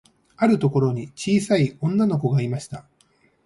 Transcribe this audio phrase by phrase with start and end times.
[0.35, 2.87] あるところに、ちいさい女の子がいました。